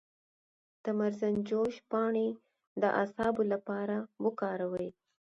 د 0.83 0.85
مرزنجوش 0.99 1.73
پاڼې 1.91 2.27
د 2.81 2.83
اعصابو 2.99 3.43
لپاره 3.53 3.95
وکاروئ 4.25 4.89